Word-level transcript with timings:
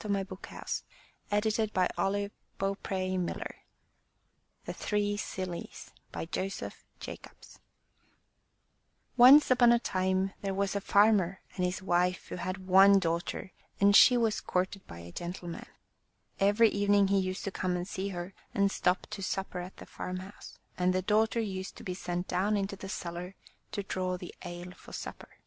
79 0.00 0.20
MY 0.20 0.24
BOOK 0.24 0.46
HOUSE 0.46 0.84
THE 1.28 2.30
THREE 4.72 5.16
SILLIES* 5.16 5.90
Joseph 6.30 6.84
Jacobs 7.00 7.58
ONCE 9.16 9.50
upon 9.50 9.72
a 9.72 9.80
time 9.80 10.34
there 10.40 10.54
was 10.54 10.76
a 10.76 10.80
farmer 10.80 11.40
and 11.56 11.64
his 11.64 11.82
wife 11.82 12.28
who 12.28 12.36
had 12.36 12.68
one 12.68 13.00
daughter, 13.00 13.50
and 13.80 13.96
she 13.96 14.16
was 14.16 14.40
courted 14.40 14.86
by 14.86 15.00
a 15.00 15.10
gentleman. 15.10 15.66
Every 16.38 16.68
evening 16.68 17.08
he 17.08 17.18
used 17.18 17.42
to 17.42 17.50
come 17.50 17.74
and 17.76 17.88
see 17.88 18.10
her, 18.10 18.34
and 18.54 18.70
stop 18.70 19.08
to 19.10 19.20
supper 19.20 19.58
at 19.58 19.78
the 19.78 19.84
farmhouse, 19.86 20.60
and 20.78 20.94
the 20.94 21.02
daughter 21.02 21.40
used 21.40 21.74
to 21.74 21.82
be 21.82 21.94
sent 21.94 22.28
down 22.28 22.56
into 22.56 22.76
the 22.76 22.88
cellar 22.88 23.34
to 23.72 23.82
draw 23.82 24.16
the 24.16 24.32
ale 24.44 24.70
for 24.76 24.92
supper. 24.92 25.38